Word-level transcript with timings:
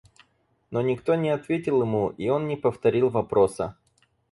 Но 0.71 0.81
никто 0.81 1.13
не 1.13 1.29
ответил 1.29 1.83
ему, 1.83 2.09
и 2.17 2.27
он 2.29 2.47
не 2.47 2.55
повторил 2.55 3.09
вопроса. 3.09 3.77